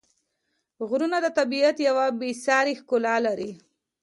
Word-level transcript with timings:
غرونه 0.87 1.17
د 1.25 1.27
طبیعت 1.39 1.77
یوه 1.87 2.05
بېساري 2.19 2.73
ښکلا 2.79 3.15
لري. 3.25 3.51